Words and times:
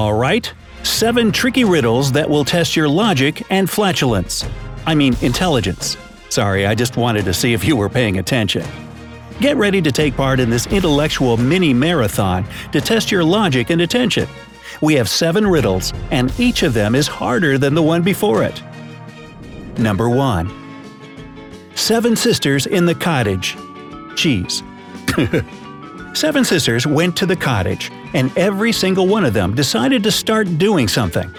All 0.00 0.14
right, 0.14 0.50
seven 0.82 1.30
tricky 1.30 1.62
riddles 1.62 2.12
that 2.12 2.30
will 2.30 2.42
test 2.42 2.74
your 2.74 2.88
logic 2.88 3.42
and 3.50 3.68
flatulence. 3.68 4.46
I 4.86 4.94
mean, 4.94 5.14
intelligence. 5.20 5.98
Sorry, 6.30 6.66
I 6.66 6.74
just 6.74 6.96
wanted 6.96 7.26
to 7.26 7.34
see 7.34 7.52
if 7.52 7.66
you 7.66 7.76
were 7.76 7.90
paying 7.90 8.18
attention. 8.18 8.66
Get 9.40 9.58
ready 9.58 9.82
to 9.82 9.92
take 9.92 10.16
part 10.16 10.40
in 10.40 10.48
this 10.48 10.66
intellectual 10.68 11.36
mini 11.36 11.74
marathon 11.74 12.46
to 12.72 12.80
test 12.80 13.12
your 13.12 13.22
logic 13.22 13.68
and 13.68 13.82
attention. 13.82 14.26
We 14.80 14.94
have 14.94 15.06
seven 15.06 15.46
riddles, 15.46 15.92
and 16.10 16.32
each 16.40 16.62
of 16.62 16.72
them 16.72 16.94
is 16.94 17.06
harder 17.06 17.58
than 17.58 17.74
the 17.74 17.82
one 17.82 18.00
before 18.00 18.42
it. 18.42 18.62
Number 19.78 20.08
1. 20.08 20.50
Seven 21.74 22.16
Sisters 22.16 22.64
in 22.64 22.86
the 22.86 22.94
Cottage. 22.94 23.54
Cheese. 24.16 24.62
Seven 26.12 26.44
sisters 26.44 26.86
went 26.86 27.16
to 27.16 27.26
the 27.26 27.36
cottage, 27.36 27.90
and 28.14 28.36
every 28.36 28.72
single 28.72 29.06
one 29.06 29.24
of 29.24 29.32
them 29.32 29.54
decided 29.54 30.02
to 30.02 30.10
start 30.10 30.58
doing 30.58 30.88
something. 30.88 31.32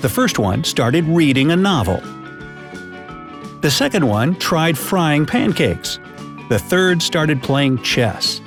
The 0.00 0.08
first 0.08 0.38
one 0.38 0.64
started 0.64 1.04
reading 1.04 1.50
a 1.50 1.56
novel. 1.56 2.00
The 3.60 3.70
second 3.70 4.06
one 4.06 4.34
tried 4.36 4.76
frying 4.76 5.26
pancakes. 5.26 5.98
The 6.48 6.58
third 6.58 7.02
started 7.02 7.42
playing 7.42 7.82
chess. 7.82 8.40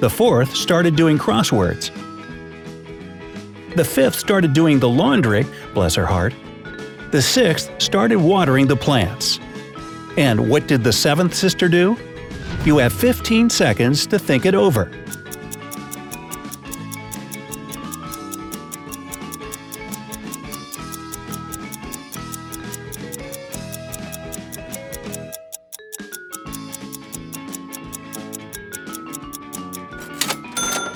The 0.00 0.10
fourth 0.10 0.56
started 0.56 0.96
doing 0.96 1.18
crosswords. 1.18 1.90
The 3.76 3.84
fifth 3.84 4.18
started 4.18 4.52
doing 4.52 4.78
the 4.78 4.88
laundry, 4.88 5.46
bless 5.74 5.94
her 5.94 6.06
heart. 6.06 6.34
The 7.10 7.22
sixth 7.22 7.70
started 7.80 8.18
watering 8.18 8.66
the 8.66 8.76
plants. 8.76 9.38
And 10.16 10.50
what 10.50 10.66
did 10.66 10.82
the 10.82 10.92
seventh 10.92 11.34
sister 11.34 11.68
do? 11.68 11.96
You 12.64 12.78
have 12.78 12.92
15 12.92 13.48
seconds 13.48 14.06
to 14.08 14.18
think 14.18 14.44
it 14.44 14.54
over. 14.54 14.90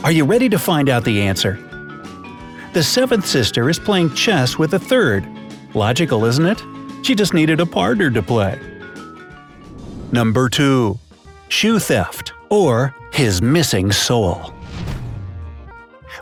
Are 0.05 0.13
you 0.13 0.27
ready 0.27 0.51
to 0.51 0.59
find 0.59 0.91
out 0.91 1.03
the 1.05 1.23
answer? 1.23 1.59
The 2.75 2.83
seventh 2.83 3.25
sister 3.25 3.71
is 3.71 3.79
playing 3.79 4.13
chess 4.13 4.59
with 4.59 4.73
the 4.73 4.79
third. 4.79 5.27
Logical, 5.73 6.27
isn't 6.27 6.45
it? 6.45 6.63
She 7.03 7.15
just 7.15 7.33
needed 7.33 7.59
a 7.59 7.65
partner 7.65 8.11
to 8.11 8.23
play. 8.23 8.61
Number 10.13 10.51
2. 10.51 10.99
Shoe 11.49 11.79
theft, 11.79 12.35
or 12.51 12.95
his 13.15 13.41
missing 13.41 13.93
soul. 13.93 14.53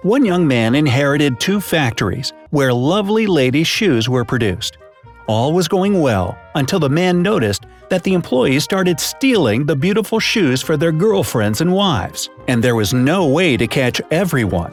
One 0.02 0.24
young 0.24 0.46
man 0.46 0.76
inherited 0.76 1.40
two 1.40 1.60
factories 1.60 2.32
where 2.50 2.72
lovely 2.72 3.26
ladies' 3.26 3.66
shoes 3.66 4.08
were 4.08 4.24
produced. 4.24 4.78
All 5.26 5.52
was 5.52 5.68
going 5.68 6.00
well 6.00 6.36
until 6.54 6.80
the 6.80 6.88
man 6.88 7.22
noticed 7.22 7.66
that 7.90 8.02
the 8.02 8.14
employees 8.14 8.64
started 8.64 8.98
stealing 8.98 9.66
the 9.66 9.76
beautiful 9.76 10.18
shoes 10.18 10.62
for 10.62 10.76
their 10.76 10.92
girlfriends 10.92 11.60
and 11.60 11.72
wives, 11.72 12.28
and 12.48 12.62
there 12.62 12.74
was 12.74 12.92
no 12.92 13.26
way 13.26 13.56
to 13.56 13.66
catch 13.66 14.00
everyone. 14.10 14.72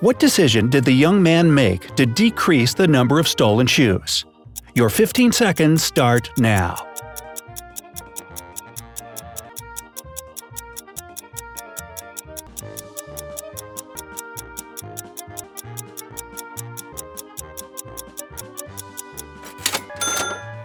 What 0.00 0.18
decision 0.18 0.68
did 0.68 0.84
the 0.84 0.92
young 0.92 1.22
man 1.22 1.52
make 1.52 1.94
to 1.96 2.04
decrease 2.04 2.74
the 2.74 2.86
number 2.86 3.18
of 3.18 3.26
stolen 3.26 3.66
shoes? 3.66 4.26
Your 4.74 4.90
15 4.90 5.32
seconds 5.32 5.82
start 5.82 6.30
now. 6.38 6.76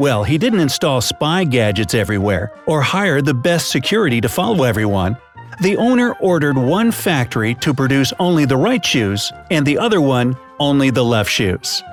Well, 0.01 0.23
he 0.23 0.39
didn't 0.39 0.61
install 0.61 0.99
spy 0.99 1.43
gadgets 1.43 1.93
everywhere 1.93 2.51
or 2.65 2.81
hire 2.81 3.21
the 3.21 3.35
best 3.35 3.69
security 3.69 4.19
to 4.21 4.27
follow 4.27 4.63
everyone. 4.63 5.15
The 5.61 5.77
owner 5.77 6.13
ordered 6.13 6.57
one 6.57 6.89
factory 6.89 7.53
to 7.61 7.71
produce 7.71 8.11
only 8.17 8.45
the 8.45 8.57
right 8.57 8.83
shoes 8.83 9.31
and 9.51 9.63
the 9.63 9.77
other 9.77 10.01
one 10.01 10.35
only 10.59 10.89
the 10.89 11.05
left 11.05 11.29
shoes. 11.29 11.83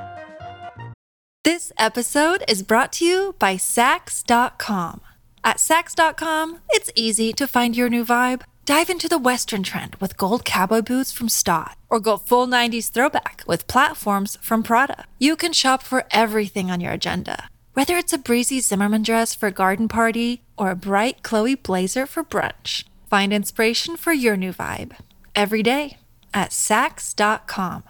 This 1.44 1.70
episode 1.76 2.44
is 2.48 2.62
brought 2.62 2.92
to 2.92 3.04
you 3.04 3.34
by 3.38 3.56
Saks.com. 3.56 5.02
At 5.44 5.58
Saks.com, 5.58 6.60
it's 6.70 6.90
easy 6.94 7.34
to 7.34 7.46
find 7.46 7.76
your 7.76 7.90
new 7.90 8.06
vibe. 8.06 8.40
Dive 8.64 8.88
into 8.88 9.10
the 9.10 9.18
Western 9.18 9.62
trend 9.62 9.96
with 9.96 10.16
gold 10.16 10.46
cowboy 10.46 10.80
boots 10.80 11.12
from 11.12 11.28
Stott, 11.28 11.76
or 11.90 12.00
go 12.00 12.16
full 12.16 12.46
90s 12.46 12.90
throwback 12.90 13.44
with 13.46 13.66
platforms 13.66 14.38
from 14.40 14.62
Prada. 14.62 15.04
You 15.18 15.36
can 15.36 15.52
shop 15.52 15.82
for 15.82 16.04
everything 16.10 16.70
on 16.70 16.80
your 16.80 16.92
agenda, 16.92 17.48
whether 17.78 17.96
it's 17.96 18.12
a 18.12 18.18
breezy 18.18 18.58
Zimmermann 18.58 19.04
dress 19.04 19.36
for 19.36 19.46
a 19.46 19.52
garden 19.52 19.86
party 19.86 20.42
or 20.56 20.72
a 20.72 20.74
bright 20.74 21.22
Chloe 21.22 21.54
blazer 21.54 22.06
for 22.06 22.24
brunch. 22.24 22.82
Find 23.08 23.32
inspiration 23.32 23.96
for 23.96 24.12
your 24.12 24.36
new 24.36 24.52
vibe 24.52 24.96
every 25.36 25.62
day 25.62 25.96
at 26.34 26.50
Saks.com. 26.50 27.84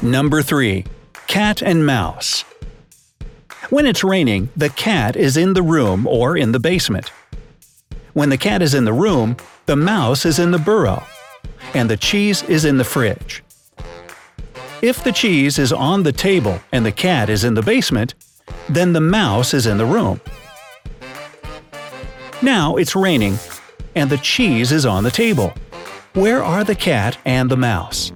Number 0.00 0.40
3. 0.40 0.86
Cat 1.26 1.60
and 1.60 1.84
Mouse. 1.84 2.46
When 3.68 3.84
it's 3.84 4.02
raining, 4.02 4.48
the 4.56 4.70
cat 4.70 5.16
is 5.16 5.36
in 5.36 5.52
the 5.52 5.62
room 5.62 6.06
or 6.06 6.34
in 6.34 6.52
the 6.52 6.60
basement. 6.60 7.12
When 8.14 8.30
the 8.30 8.38
cat 8.38 8.62
is 8.62 8.72
in 8.72 8.86
the 8.86 8.94
room, 8.94 9.36
the 9.66 9.76
mouse 9.76 10.24
is 10.24 10.38
in 10.38 10.50
the 10.50 10.58
burrow, 10.58 11.04
and 11.74 11.90
the 11.90 11.98
cheese 11.98 12.42
is 12.44 12.64
in 12.64 12.78
the 12.78 12.84
fridge. 12.84 13.42
If 14.82 15.04
the 15.04 15.12
cheese 15.12 15.58
is 15.58 15.74
on 15.74 16.04
the 16.04 16.12
table 16.12 16.58
and 16.72 16.86
the 16.86 16.92
cat 16.92 17.28
is 17.28 17.44
in 17.44 17.52
the 17.52 17.60
basement, 17.60 18.14
then 18.66 18.94
the 18.94 19.00
mouse 19.00 19.52
is 19.52 19.66
in 19.66 19.76
the 19.76 19.84
room. 19.84 20.22
Now 22.40 22.76
it's 22.76 22.96
raining, 22.96 23.38
and 23.94 24.08
the 24.08 24.16
cheese 24.16 24.72
is 24.72 24.86
on 24.86 25.04
the 25.04 25.10
table. 25.10 25.52
Where 26.14 26.42
are 26.42 26.64
the 26.64 26.74
cat 26.74 27.18
and 27.26 27.50
the 27.50 27.58
mouse? 27.58 28.10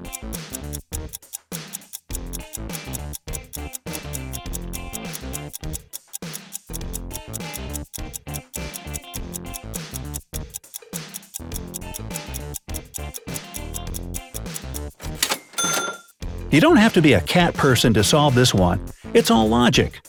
You 16.55 16.61
don't 16.61 16.77
have 16.77 16.93
to 16.93 17.03
be 17.03 17.15
a 17.15 17.21
cat 17.21 17.53
person 17.55 17.93
to 17.95 18.05
solve 18.05 18.37
this 18.37 18.55
one. 18.55 18.81
It's 19.13 19.29
all 19.29 19.49
logic. 19.49 20.01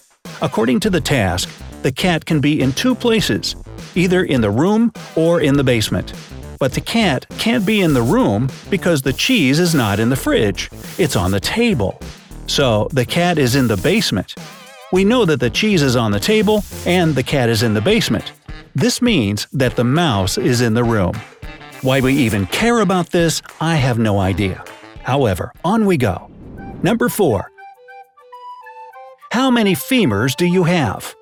According 0.44 0.80
to 0.82 0.92
the 0.92 1.02
task, 1.02 1.50
the 1.82 1.92
cat 1.92 2.24
can 2.24 2.40
be 2.40 2.62
in 2.62 2.72
two 2.72 2.94
places, 2.94 3.56
either 3.96 4.26
in 4.26 4.42
the 4.42 4.52
room 4.52 4.94
or 5.16 5.42
in 5.42 5.58
the 5.58 5.64
basement. 5.64 6.14
But 6.60 6.74
the 6.74 6.82
cat 6.82 7.26
can't 7.40 7.66
be 7.66 7.82
in 7.82 7.96
the 7.96 8.04
room 8.04 8.48
because 8.70 9.02
the 9.02 9.12
cheese 9.12 9.60
is 9.60 9.74
not 9.74 10.00
in 10.00 10.10
the 10.10 10.16
fridge, 10.16 10.70
it's 11.00 11.16
on 11.16 11.32
the 11.32 11.40
table. 11.40 12.00
So 12.46 12.90
the 12.92 13.06
cat 13.06 13.40
is 13.40 13.56
in 13.56 13.68
the 13.68 13.78
basement. 13.78 14.36
We 14.92 15.04
know 15.04 15.26
that 15.26 15.40
the 15.40 15.50
cheese 15.50 15.82
is 15.82 15.96
on 15.96 16.12
the 16.12 16.20
table 16.20 16.64
and 16.86 17.16
the 17.16 17.24
cat 17.24 17.50
is 17.50 17.64
in 17.64 17.74
the 17.74 17.82
basement. 17.82 18.34
This 18.76 19.02
means 19.02 19.48
that 19.52 19.76
the 19.76 19.84
mouse 19.84 20.38
is 20.38 20.62
in 20.62 20.76
the 20.76 20.84
room. 20.84 21.20
Why 21.82 22.02
we 22.02 22.14
even 22.14 22.46
care 22.46 22.82
about 22.82 23.10
this, 23.10 23.42
I 23.60 23.78
have 23.78 23.98
no 23.98 24.20
idea. 24.20 24.64
However, 25.02 25.52
on 25.64 25.88
we 25.88 25.98
go. 25.98 26.30
Number 26.86 27.10
4. 27.10 27.50
How 29.32 29.50
many 29.50 29.74
femurs 29.74 30.36
do 30.36 30.46
you 30.46 30.66
have? 30.66 31.16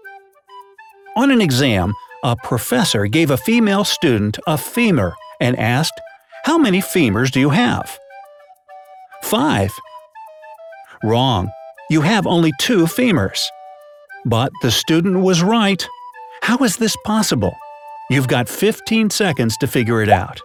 On 1.15 1.31
an 1.31 1.39
exam, 1.39 1.93
a 2.21 2.35
professor 2.35 3.07
gave 3.07 3.31
a 3.31 3.37
female 3.37 3.85
student 3.85 4.37
a 4.45 4.57
femur 4.57 5.15
and 5.39 5.57
asked, 5.57 5.97
How 6.43 6.57
many 6.57 6.79
femurs 6.79 7.31
do 7.31 7.39
you 7.39 7.51
have? 7.51 7.97
Five. 9.21 9.71
Wrong. 11.01 11.49
You 11.89 12.01
have 12.01 12.27
only 12.27 12.51
two 12.59 12.83
femurs. 12.83 13.41
But 14.25 14.51
the 14.63 14.71
student 14.71 15.21
was 15.21 15.41
right. 15.41 15.87
How 16.41 16.57
is 16.57 16.75
this 16.75 16.97
possible? 17.05 17.55
You've 18.09 18.27
got 18.27 18.49
15 18.49 19.11
seconds 19.11 19.55
to 19.59 19.67
figure 19.67 20.01
it 20.01 20.09
out. 20.09 20.41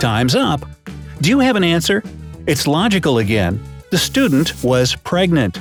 Time's 0.00 0.34
up! 0.34 0.64
Do 1.20 1.28
you 1.28 1.40
have 1.40 1.56
an 1.56 1.62
answer? 1.62 2.02
It's 2.46 2.66
logical 2.66 3.18
again. 3.18 3.62
The 3.90 3.98
student 3.98 4.54
was 4.64 4.94
pregnant. 4.94 5.60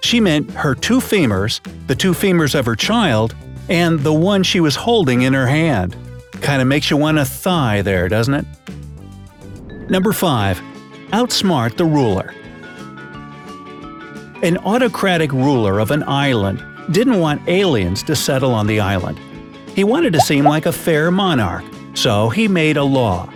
She 0.00 0.18
meant 0.18 0.50
her 0.52 0.74
two 0.74 0.96
femurs, 0.96 1.60
the 1.86 1.94
two 1.94 2.12
femurs 2.12 2.58
of 2.58 2.64
her 2.64 2.74
child, 2.74 3.36
and 3.68 4.00
the 4.00 4.14
one 4.14 4.42
she 4.42 4.60
was 4.60 4.76
holding 4.76 5.22
in 5.22 5.34
her 5.34 5.46
hand. 5.46 5.94
Kinda 6.40 6.64
makes 6.64 6.90
you 6.90 6.96
want 6.96 7.18
a 7.18 7.26
thigh 7.26 7.82
there, 7.82 8.08
doesn't 8.08 8.32
it? 8.32 8.46
Number 9.90 10.14
5. 10.14 10.58
Outsmart 11.10 11.76
the 11.76 11.84
ruler. 11.84 12.32
An 14.42 14.56
autocratic 14.64 15.32
ruler 15.32 15.80
of 15.80 15.90
an 15.90 16.02
island 16.04 16.64
didn't 16.92 17.20
want 17.20 17.46
aliens 17.46 18.02
to 18.04 18.16
settle 18.16 18.54
on 18.54 18.66
the 18.66 18.80
island. 18.80 19.20
He 19.74 19.84
wanted 19.84 20.14
to 20.14 20.20
seem 20.20 20.46
like 20.46 20.64
a 20.64 20.72
fair 20.72 21.10
monarch, 21.10 21.64
so 21.92 22.30
he 22.30 22.48
made 22.48 22.78
a 22.78 22.82
law. 22.82 23.28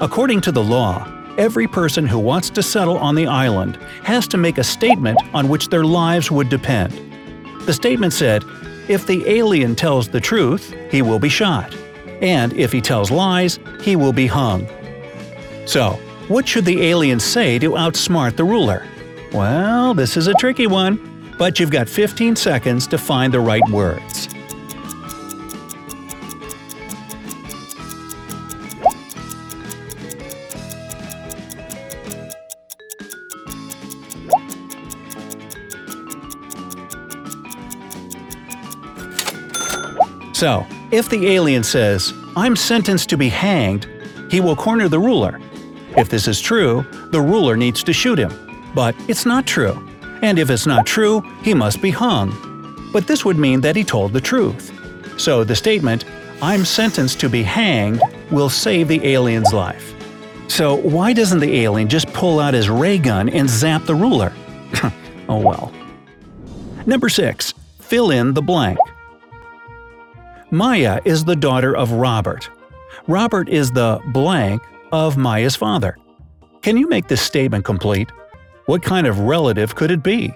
According 0.00 0.42
to 0.42 0.52
the 0.52 0.62
law, 0.62 1.08
every 1.38 1.66
person 1.66 2.06
who 2.06 2.18
wants 2.18 2.50
to 2.50 2.62
settle 2.62 2.98
on 2.98 3.14
the 3.14 3.26
island 3.26 3.76
has 4.02 4.28
to 4.28 4.36
make 4.36 4.58
a 4.58 4.64
statement 4.64 5.18
on 5.32 5.48
which 5.48 5.68
their 5.68 5.84
lives 5.84 6.30
would 6.30 6.50
depend. 6.50 6.92
The 7.62 7.72
statement 7.72 8.12
said, 8.12 8.44
if 8.88 9.06
the 9.06 9.26
alien 9.26 9.74
tells 9.74 10.08
the 10.08 10.20
truth, 10.20 10.74
he 10.90 11.00
will 11.00 11.18
be 11.18 11.30
shot, 11.30 11.74
and 12.20 12.52
if 12.52 12.72
he 12.72 12.82
tells 12.82 13.10
lies, 13.10 13.58
he 13.80 13.96
will 13.96 14.12
be 14.12 14.26
hung. 14.26 14.68
So, 15.64 15.98
what 16.28 16.46
should 16.46 16.66
the 16.66 16.82
alien 16.82 17.18
say 17.18 17.58
to 17.58 17.70
outsmart 17.70 18.36
the 18.36 18.44
ruler? 18.44 18.86
Well, 19.32 19.94
this 19.94 20.18
is 20.18 20.26
a 20.26 20.34
tricky 20.34 20.66
one, 20.66 21.32
but 21.38 21.58
you've 21.58 21.70
got 21.70 21.88
15 21.88 22.36
seconds 22.36 22.86
to 22.88 22.98
find 22.98 23.32
the 23.32 23.40
right 23.40 23.66
words. 23.70 24.28
So, 40.36 40.66
if 40.90 41.08
the 41.08 41.28
alien 41.28 41.64
says, 41.64 42.12
I'm 42.36 42.56
sentenced 42.56 43.08
to 43.08 43.16
be 43.16 43.30
hanged, 43.30 43.88
he 44.30 44.42
will 44.42 44.54
corner 44.54 44.86
the 44.86 44.98
ruler. 44.98 45.40
If 45.96 46.10
this 46.10 46.28
is 46.28 46.42
true, 46.42 46.84
the 47.10 47.22
ruler 47.22 47.56
needs 47.56 47.82
to 47.84 47.94
shoot 47.94 48.18
him. 48.18 48.34
But 48.74 48.94
it's 49.08 49.24
not 49.24 49.46
true. 49.46 49.88
And 50.20 50.38
if 50.38 50.50
it's 50.50 50.66
not 50.66 50.84
true, 50.84 51.22
he 51.42 51.54
must 51.54 51.80
be 51.80 51.90
hung. 51.90 52.90
But 52.92 53.06
this 53.06 53.24
would 53.24 53.38
mean 53.38 53.62
that 53.62 53.76
he 53.76 53.82
told 53.82 54.12
the 54.12 54.20
truth. 54.20 54.70
So 55.18 55.42
the 55.42 55.56
statement, 55.56 56.04
I'm 56.42 56.66
sentenced 56.66 57.18
to 57.20 57.30
be 57.30 57.42
hanged, 57.42 58.02
will 58.30 58.50
save 58.50 58.88
the 58.88 59.02
alien's 59.06 59.54
life. 59.54 59.94
So 60.48 60.74
why 60.74 61.14
doesn't 61.14 61.40
the 61.40 61.62
alien 61.62 61.88
just 61.88 62.12
pull 62.12 62.40
out 62.40 62.52
his 62.52 62.68
ray 62.68 62.98
gun 62.98 63.30
and 63.30 63.48
zap 63.48 63.86
the 63.86 63.94
ruler? 63.94 64.34
oh 65.30 65.38
well. 65.38 65.72
Number 66.84 67.08
6. 67.08 67.54
Fill 67.78 68.10
in 68.10 68.34
the 68.34 68.42
blank. 68.42 68.78
Maya 70.52 71.00
is 71.04 71.24
the 71.24 71.34
daughter 71.34 71.76
of 71.76 71.90
Robert. 71.90 72.48
Robert 73.08 73.48
is 73.48 73.72
the 73.72 74.00
blank 74.12 74.62
of 74.92 75.16
Maya's 75.16 75.56
father. 75.56 75.96
Can 76.62 76.76
you 76.76 76.88
make 76.88 77.08
this 77.08 77.20
statement 77.20 77.64
complete? 77.64 78.12
What 78.66 78.80
kind 78.82 79.08
of 79.08 79.18
relative 79.18 79.74
could 79.74 79.90
it 79.90 80.04
be? 80.04 80.32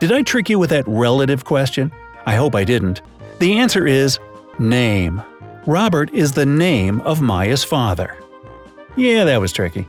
Did 0.00 0.12
I 0.12 0.22
trick 0.22 0.48
you 0.48 0.58
with 0.58 0.70
that 0.70 0.84
relative 0.86 1.44
question? 1.44 1.92
I 2.28 2.34
hope 2.34 2.54
I 2.54 2.62
didn't. 2.62 3.00
The 3.38 3.56
answer 3.58 3.86
is 3.86 4.18
name. 4.58 5.22
Robert 5.64 6.12
is 6.12 6.32
the 6.32 6.44
name 6.44 7.00
of 7.00 7.22
Maya's 7.22 7.64
father. 7.64 8.18
Yeah, 8.96 9.24
that 9.24 9.40
was 9.40 9.50
tricky. 9.50 9.88